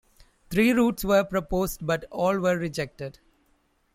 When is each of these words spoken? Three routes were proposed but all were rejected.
Three 0.49 0.71
routes 0.71 1.05
were 1.05 1.23
proposed 1.23 1.85
but 1.85 2.05
all 2.09 2.39
were 2.39 2.57
rejected. 2.57 3.19